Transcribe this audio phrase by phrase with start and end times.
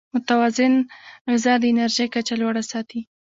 [0.13, 0.73] متوازن
[1.31, 3.01] غذا د انرژۍ کچه لوړه ساتي.